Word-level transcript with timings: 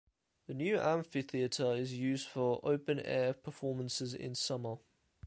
The 0.47 0.55
new 0.55 0.79
amphitheatre 0.79 1.75
is 1.75 1.93
used 1.93 2.27
for 2.27 2.59
open 2.63 2.99
air 3.01 3.33
performances 3.33 4.15
in 4.15 4.33
summer. 4.33 4.77